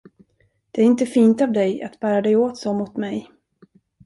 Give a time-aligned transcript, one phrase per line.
[0.71, 3.31] Det är inte fint av dig att bära dig åt så mot mig.